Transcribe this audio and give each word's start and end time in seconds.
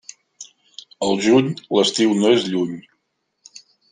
Al 1.07 1.19
juny, 1.25 1.51
l'estiu 1.77 2.17
no 2.23 2.33
és 2.37 2.47
lluny. 2.53 2.75